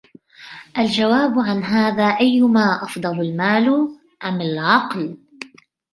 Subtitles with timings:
[0.77, 3.87] الْجَوَابُ عَنْ هَذَا أَيُّمَا أَفْضَلُ الْمَالُ
[4.23, 5.17] أَمْ الْعَقْلُ